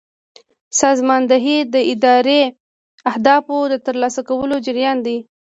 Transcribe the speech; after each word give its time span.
سازماندهي 0.79 1.57
د 1.73 1.75
اداري 1.93 2.41
اهدافو 3.11 3.57
د 3.71 3.75
ترلاسه 3.85 4.21
کولو 4.29 4.55
جریان 4.65 4.97
دی. 5.05 5.17